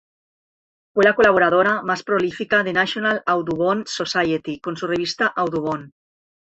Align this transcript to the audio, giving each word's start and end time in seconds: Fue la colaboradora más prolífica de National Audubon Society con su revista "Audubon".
Fue 0.95 1.03
la 1.03 1.13
colaboradora 1.13 1.83
más 1.83 2.01
prolífica 2.01 2.63
de 2.63 2.73
National 2.73 3.21
Audubon 3.27 3.83
Society 3.85 4.59
con 4.59 4.75
su 4.75 4.87
revista 4.87 5.27
"Audubon". 5.27 5.93